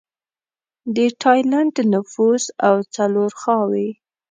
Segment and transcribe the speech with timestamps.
[0.95, 3.89] د ټایلنډ نفوس او څلور خواووې